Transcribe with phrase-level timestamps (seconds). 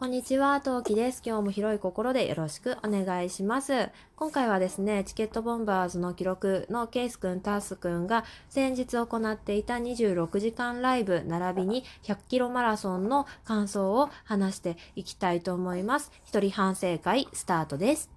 [0.00, 1.20] こんにちは、トウキです。
[1.22, 3.90] 今日も広い心でよろしくお願いします。
[4.16, 16.10] 今回はですね、チケットボンバーズの記録のケイスくん、タースくんが先日行っていた26時間ライブ並びに100キロマラソンの感想を話していきたいと思います。
[16.24, 18.08] 一人反省会スタートです。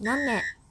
[0.00, 0.61] 何名？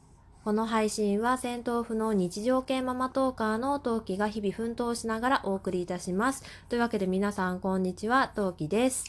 [0.44, 6.44] この配信は戦闘不能日常系ママトーカーのトウキが日々奮闘しながらお送りいたします。
[6.68, 9.06] というわけで皆さんこんにちは、トウキです。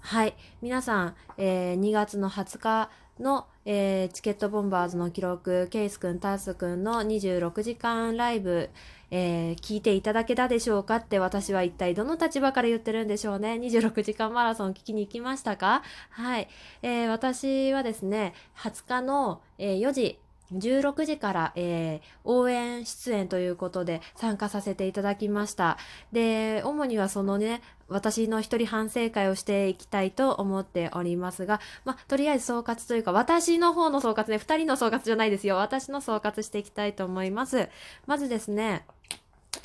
[0.00, 0.34] はい。
[0.62, 2.90] 皆さん、えー2月の20日
[3.20, 8.70] の、えーチケットボンバーズの記録、ケイスくん、タースくんの26時間ライブ、
[9.10, 13.52] えー聞いていただけたでしょうかって私は一体どの立場から言ってるんでしょうね。
[13.60, 15.82] 26時間マラソン聞きに行きましたか？
[16.08, 16.48] はい。
[16.80, 20.18] えー私はですね、20日の、え4時、
[20.52, 25.78] 16時から、えー応援出演ということで参加させていただきました。
[26.12, 35.56] で、主にはそのね、私の一人反省会をしていきたいと思っておりますが、まあ、とりあえず総括というか、私の方の総括ね、二人の総括じゃないですよ。
[35.56, 37.68] 私の総括していきたいと思います。
[38.06, 38.86] まずですね、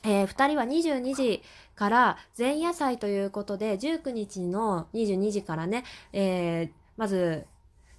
[0.03, 1.41] えー、2人は22時
[1.75, 7.45] から前夜祭ということで19日の22時からね、えーまず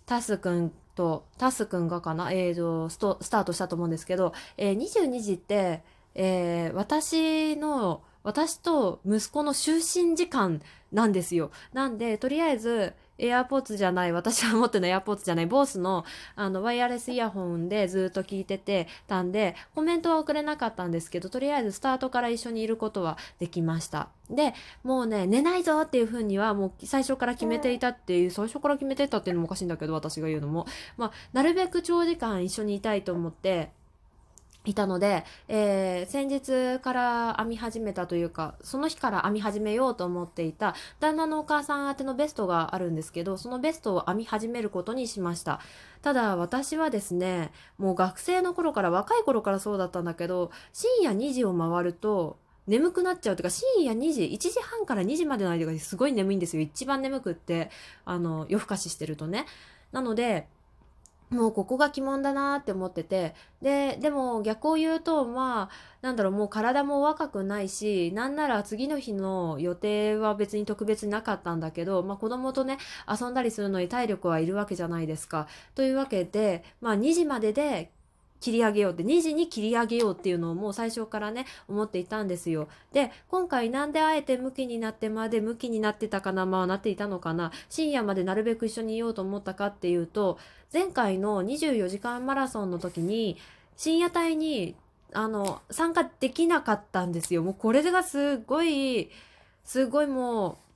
[0.04, 5.82] タスくんとタスくんがかな、えーとストスタートしたと思うんですけど、えー22時って、
[6.14, 10.60] えー私の私と息子の就寝時間
[10.92, 11.50] なんですよ。
[11.72, 16.04] なんで、とりあえず、エアポッツじゃない、 私が持ってるのエアポッツじゃない、ボースの、
[16.34, 24.08] あの、ワイヤレスイヤホンでずっと聞いててたんで、コメントは送れなかったんですけど、とりあえずスタートから一緒にいることはできました。
[24.30, 30.66] で、もうね、寝ないぞっていう風には、もう最初から決めていたっていう、最初から決めてたっていうのもおかしいんだけど、私が言うのも。
[30.96, 33.70] まあ、なるべく長時間一緒にいたいと思って、
[34.64, 45.60] いたので、えー先日から編み始めたというか、その日から編み始めようと思っていた、旦那のお母さん宛てのベストがあるんですけど、そのベストを編み始めることにしました。
[46.03, 56.62] ただ私はですね、もう学生の頃から、若い頃からそうだったんだけど、深夜2時を回ると、眠くなっちゃうというか、深夜2時、1時半から2時までの間がすごい眠いんですよ。
[56.62, 57.70] 一番眠くって、
[58.04, 59.47] あの、夜更かししてるとね。
[59.93, 60.47] なので、
[61.30, 75.46] もうここが鬼門だなって思ってて、で、でも逆を言うと、まあ、なんだろう、もう体も若くないし、なんなら次の日の予定は別に特別なかったんだけど、まあ子供とね、遊んだりするのに体力はいるわけじゃないですか。
[75.76, 77.92] というわけで、まあ2時までで
[78.40, 82.68] 切り上げようって、2時に切り上げようっていうのをもう最初からね、思っていたんですよ。
[82.92, 90.38] で、今回なんであえて向きになってまで向きになってたかな、まあなっていたのかな、深夜までなるべく一緒にいようと思ったかっていうと、
[90.72, 93.36] 前回の24時間マラソンの時に、
[93.76, 94.74] 深夜帯に、
[95.12, 97.42] あの、参加できなかったんですよ。
[97.42, 99.10] もうこれがすごい、
[99.64, 100.69] すごいもう、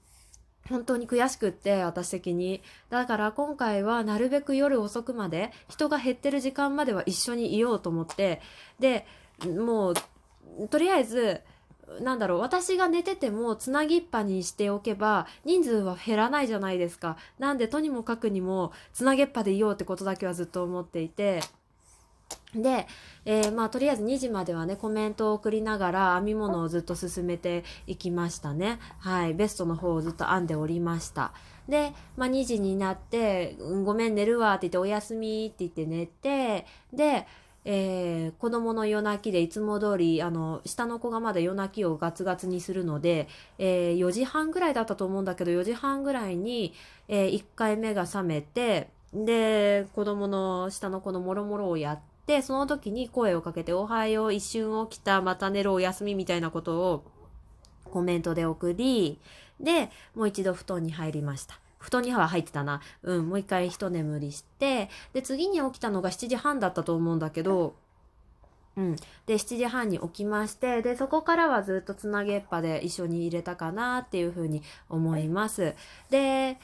[0.69, 2.63] 本当に悔しくって、私的に。
[2.91, 8.41] だから今回はなるべく夜遅くまで、人が減ってる時間までは一緒にいようと思って、
[8.79, 9.07] で、
[9.47, 9.95] もう、
[10.69, 11.41] とりあえず、
[12.01, 17.17] なんだろう、私が寝ててもつなぎっぱにしておけば人数は減らないじゃないですか。
[17.39, 21.41] なんでとにもかくにもつなげっぱでいようってことだけはずっと思っていて。
[22.55, 22.87] で、
[23.25, 28.79] えーまあとりあえず2時まではねコメントを送りながら編み物をずっと進めていきましたね。
[28.99, 31.33] はい、ベストの方をずっと編んでおりました。
[31.69, 37.27] で、まあ2時になって、うんごめん寝るわって言っておやすみって言って寝て、で、
[37.65, 46.75] えー子供の夜泣きでいつも通り、あの、下の子がまだ夜泣きをガツガツにするので、えー4時半ぐらいだったと思うんだけど、4時半ぐらいに、
[47.09, 57.05] え1回目が覚めて、で、子供の下の子のもろもろをやって、その時に声をかけて、おはよう、一瞬起きた、また寝る、おやすみみたいなことを
[57.85, 59.19] コメントで送り、
[59.61, 61.59] で、もう一度布団に入りました。
[61.79, 62.81] 布団には入ってたな。
[63.03, 67.75] うん、もう一回一眠りして、で、次に起きたのが7時半だったと思うんだけど、
[68.77, 68.97] うん。
[69.27, 75.75] で、7時半に起きまして、で、そこからはずっとつなげっぱで一緒に入れたかなっていうふうに思います。
[76.11, 76.59] で、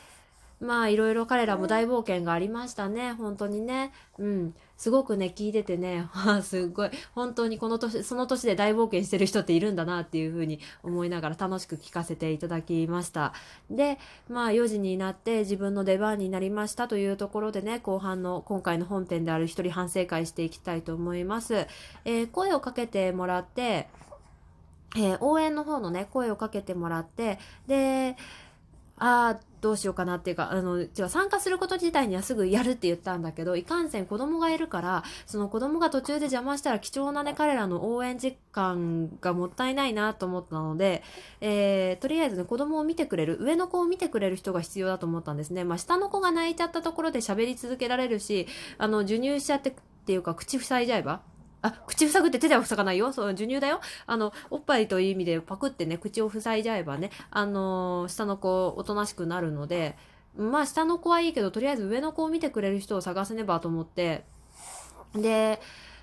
[0.61, 3.12] まあ、いろいろ彼らも大冒険がありましたね。
[3.12, 3.93] 本当にね。
[4.19, 4.55] うん。
[4.77, 6.09] すごくね、聞いててね、
[6.43, 13.33] すごい、本当にこの年、その年で大冒険してる人っているんだなっていうふうに思いながら楽しく聞かせていただきました。
[13.71, 13.99] で、
[14.29, 21.67] まあ4時になって自分の出番になりましたというところでね、後半の今回の本編である一人反省会していきたいと思います。
[22.05, 23.89] えー声をかけてもらって、
[24.97, 28.17] えー応援の方のね、声をかけてもらって、で、
[29.00, 41.02] ああどうしようかなっていうかあの違う参加すること自体にはすぐやるって言ったんだけどいかんせん子供がいるからその子供が途中で邪魔したら貴重なね彼らの応援時間がもったいないなと思ったので、
[41.41, 48.46] えー、とりあえずね子供を見てくれる上の子を見てくれる人が必要だと思ったんですね、まあ、下の子が泣いちゃったところで喋り続けられるし
[48.79, 49.73] あの授乳しちゃってっ
[50.06, 51.20] ていうか口塞いじゃえば
[51.62, 53.12] あ、口塞ぐって手では塞がないよ。
[53.12, 53.81] そう、授乳だよ。
[54.07, 59.97] あの、おっぱいという意味でパクってね、口を塞いじゃえばね、あのー、下の子、おとなしくなるので、
[60.37, 64.25] まあ、下の子はいいけど、とりあえず上の子を見てくれる人を探せねばと思って、
[65.15, 65.61] で、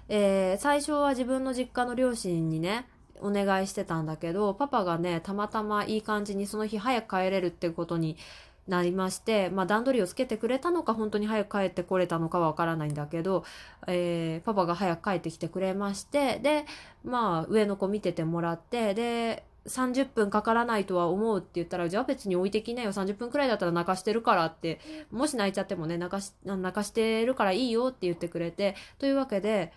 [0.09, 2.87] えー、最初は自分の実家の両親にね、
[3.19, 8.17] お願いしてたんだけど、パパがね、たまたまいい感じにその日早く帰れるってことに
[8.67, 13.43] なりまして、まあ、段取りをつけてくれたのか本当に早く帰ってこれたのかはわからないんだけど、
[13.87, 16.65] えー、パパが早く帰ってきてくれましてで
[17.03, 24.79] まあ上の子見ててもらってで30分かからないとは思うって言ったらじゃあ別に置いてきなよ30分くらいだったら泣かしてるからって
[25.11, 29.73] もし泣いちゃってもね泣かし泣かしてるからいいよって言ってくれてというわけで、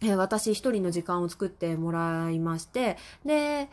[0.00, 3.68] えー、私一人の時間を作ってもらいましてで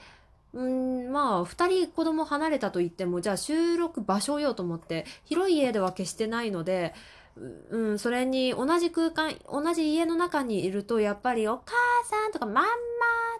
[0.53, 6.93] うんまあ2人子供離れたと言ってもじゃあ収録場所をようと思って広い家では決してないので
[7.35, 11.73] うん、それに同じ空間同じ家の中にいるとやっぱり「お母
[12.07, 12.61] さん」とか「まんま」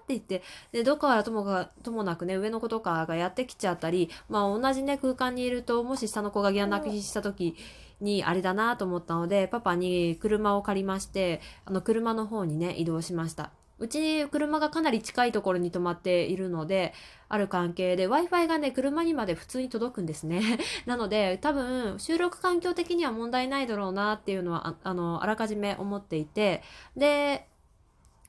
[0.01, 7.55] って言ってでどこからともかともなくね上の子とかがやってきちゃったり、まあ、同じね空間にいるともし下の子がギャン泣きした時
[8.01, 13.51] にあれだなと思ったのでパパに車を借りましてあの車の方にね移動しました。
[13.83, 16.93] うち車がかなり近いところに止まっているので、
[17.27, 20.41] ある関係で Wi-Fi がね、車にまで普通に届くんですね。
[20.87, 26.63] なので、多分、収録環境的には問題ないだろうなっていうのは、ああの、あらかじめ思っていて、
[26.95, 27.45] で、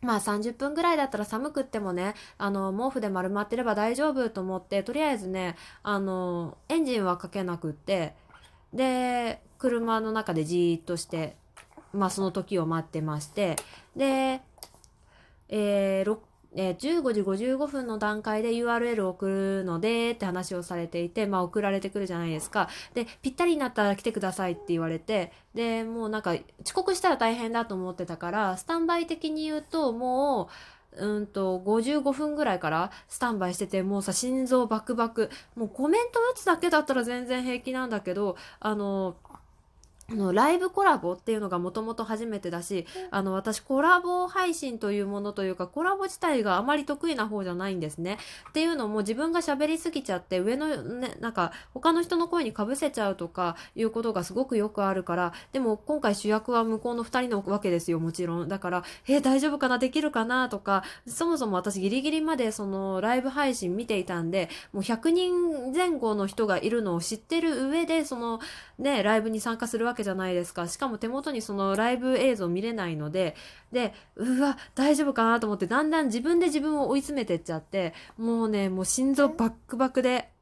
[0.00, 5.54] まあ30分ぐらいだったら寒くってもね、あの、毛布で丸まってれば大丈夫と思って、とりあえずね、
[5.84, 8.16] あの、エンジンはかけなくって、
[8.72, 11.36] で、車の中でじーっとして、
[11.92, 13.54] まあその時を待ってまして、
[13.96, 14.42] で、
[15.48, 16.18] えー
[16.56, 22.68] えー、15時55分の段階で URL 送るのでって話をされていて、まあ送られてくるじゃないですか。
[22.94, 30.48] で、ぴったりになったら来てくださいって言われて、で、もうなんか遅刻したら大変だと思ってたから、スタンバイ的に言うともう、
[30.96, 35.30] うんと、55分ぐらいからスタンバイしてて、もうさ、心臓バクバク。
[35.56, 39.16] もうコメント打つだけだったら全然平気なんだけど、あの、
[40.10, 48.18] のライブコラボっていうのがもともと初めてだしあの私コラボ配信というものというかコラボ自体があまり得意な方じゃないんですね。
[48.50, 58.48] っていうのも自分が喋りすぎちゃって上のねなんか他の人の声にかぶせちゃうとかいうことがすごくよくあるからでも今回主役は向こうの2人のわけですよもちろん。
[58.48, 59.78] だからえー、大丈夫かな？
[59.78, 60.48] できるかな？
[60.48, 68.40] とかそもそも私ギリギリまでそのライブ配信見ていたんでもう100人前後の人がいるのを知ってる上でその
[68.78, 73.34] ねライブに参加するわけけじゃないですかしかも手元にそのライブ映像見れないので
[73.72, 80.33] でうわ大丈夫かなと思ってだんだん自分で自分を追い詰めてっちゃってもうねもう心臓バックバックで。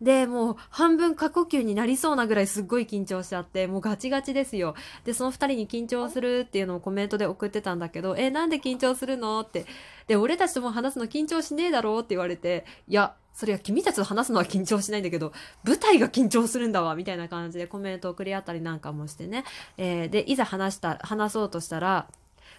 [0.00, 4.74] で、もう半分過呼吸になりそうなぐらいすっごい緊張しちゃって、もうガチガチですよ。
[5.04, 9.40] で、その2人に緊張するっていうのをコメントで送ってたんだけど、え、なんで緊張するの？
[9.40, 9.66] って。
[10.06, 15.32] で、俺たちとも話すの緊張しねえだろうって言われて、いや、それは君たちと話すのは緊張しないんだけど、
[15.64, 19.44] 舞台が緊張するんだわ、みたいな感じでコメントを送り合ったりなんかもしてね。
[19.76, 22.06] えー、で、いざ話した、話そうとしたら、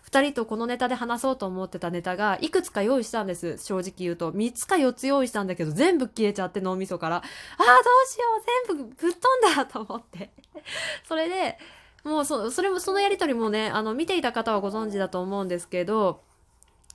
[0.10, 3.58] 2人とこのネタで話そうと思ってたネタがいくつか用意したんです。
[3.58, 4.32] 正直言うと。
[4.32, 7.18] 3つか4つ用意したんだけど全部消えちゃって脳みそから。
[7.18, 7.24] ああ
[7.66, 8.76] どうしよう。
[8.76, 10.32] 全部ぶっ飛んだと思って。
[11.08, 11.58] それで
[12.04, 16.22] もうそそれもそのやり取りもねあの見ていた方はご存知だと思うんですけど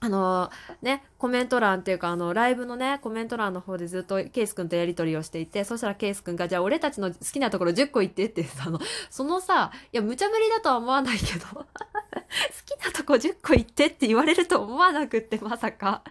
[0.05, 0.51] あの
[0.83, 8.81] ね、コメント欄っていうか、あの、ライブのね、コメント欄の方でずっとケイス君とやり取りをしていて、そしたらケイス君が、じゃあ俺たちの好きなところ10個言ってって、あの、
[9.11, 11.65] そのさ、いや、無茶ぶりだとは思わないけど、 好
[12.67, 16.03] きなとこ10個言ってって言われると思わなくって、まさか。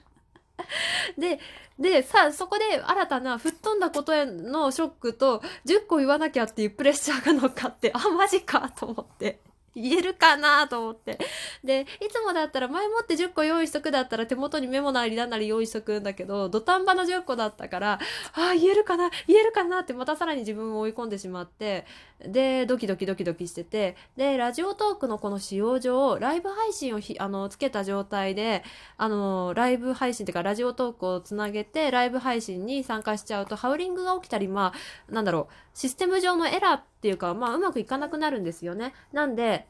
[1.18, 1.42] で、
[1.78, 9.42] で、さあ、そこで新たな吹っ飛んだことへのショックと、10個言わなきゃっていうプレッシャーが乗っかって、あ、マジかと思って。
[9.76, 11.18] 言えるかなと思って。
[11.64, 18.00] で、いつもだったら前もって10個用意しとくだったら手元にメモなりなんなり用意しとくんだけど、土壇場の10個だったから、
[18.34, 21.86] ああ、言えるかな言えるかなってまたさらに自分を追い込んでしまって、
[22.26, 28.64] で、ドキドキドキドキしてて、で、ラジオトークのこの使用上、ライブ配信をひあのつけた状態で、
[28.98, 34.74] あの、ライブ配信っていうかラジオトークをつなげて、ライブ配信に参加しちゃうと、ハウリングが起きたり、ま
[35.10, 38.94] あ、なんだろう、システム上のエラーっていうか、まあ、うまくいかなくなるんですよね。
[39.14, 39.68] なんで、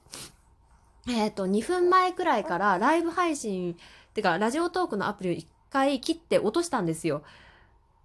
[1.08, 7.24] えっ、ー、と、2分前くらいからライブ配信、ってか、ラジオトークのアプリを1回切って落としたんですよ。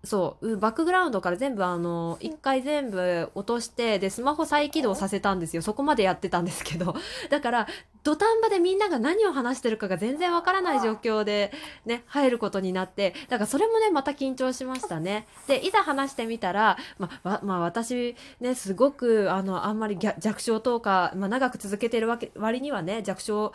[0.06, 5.62] そうバックグラウンドから全部あの一回全部落としてでスマホ再起動させたんですよ。
[5.62, 6.94] そこまでやってたんですけど。
[7.28, 7.66] だから
[8.04, 11.52] 土壇場でみんなが何を話してるかが全然わからない状況で
[11.84, 13.14] ね入ることになって。
[13.28, 15.26] だからそれもねまた緊張しましたね。
[15.48, 23.52] でいざ話してみたらまあ、まあ、私ねすごくあのあんまり弱小とか、まあ、長く続けてるわけ割にはね弱小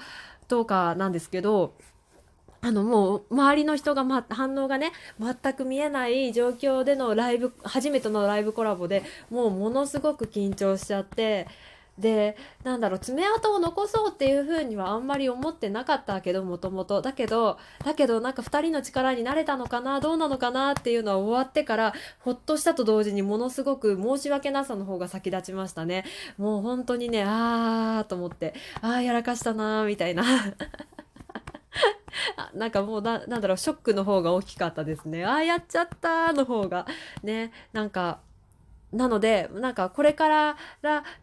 [0.49, 1.75] とかなんですけど
[2.63, 11.47] あのもう周りの人が、ま、反応がね全く見えない状況でのライブ初めてのライブコラボでもうものすごく緊張しちゃって
[11.97, 17.01] でなんだろう爪痕を残そうっていう風にはあんまり思ってなかったけどもともと。
[17.01, 26.05] だけどだけどなんか2人の力になれたのかなどうなのかなっていうのは終わってからほっとしたと同時にものすごく申し訳なさの方が先立ちましたね。
[26.37, 30.23] もう本当にねあーと思ってあーやらかしたなーみたいな。
[32.53, 35.25] なんかもうななんだろうショックの方が大きかったですね。
[35.25, 36.85] ああやっちゃったの方が
[37.23, 38.19] ねなんか
[38.91, 40.57] なのでなんかこれから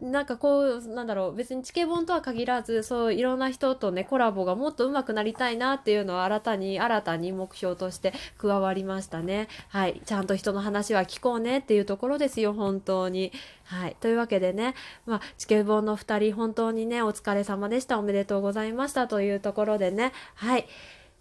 [0.00, 9.48] なんかこうなんだろう別にチケボンとは限らずそういろんな人とねコラボがもっと上手くなりたいなっていうのは新たに新たに目標として加わりましたね。
[9.68, 10.00] はい。
[10.04, 13.32] ちゃんと人の話は聞こうねっていうところですよ本当に。
[13.64, 13.96] はい。
[14.00, 17.98] というわけでねまあチケボンの2人本当にねお疲れ様でした。
[17.98, 20.12] おめでとうございましたというところでね。
[20.34, 20.66] はい。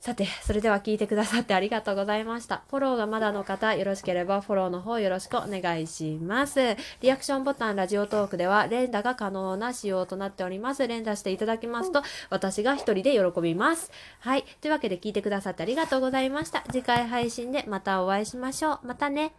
[0.08, 2.64] さて、それでは聞いてくださってありがとうございました。
[2.70, 6.78] フォローがまだの方、よろしければフォローの方よろしくお願いします。
[7.02, 10.88] リアクションボタン、ラジオトークでは連打が可能な仕様となっております。
[10.88, 13.92] 連打していただきますと、私が一人で喜びます。
[14.22, 14.46] はい。
[14.62, 16.64] というわけで聞いてくださってありがとうございました。
[16.72, 18.80] 次回配信でまたお会いしましょう。
[18.88, 19.34] またね。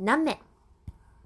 [0.00, 0.53] 何名？